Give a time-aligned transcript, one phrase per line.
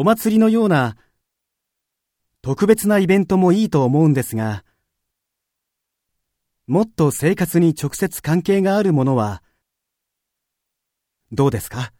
[0.00, 0.96] お祭りのような
[2.40, 4.64] 特別なイベントもいいと思うんですが、
[6.68, 9.42] もっと生活に直接関係があるものは
[11.32, 11.92] どうですか？